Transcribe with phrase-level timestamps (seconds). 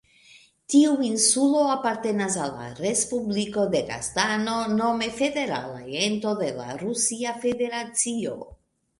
[0.73, 8.33] Tiu insulo apartenas al la Respubliko Dagestano, nome federala ento de la Rusia Federacio.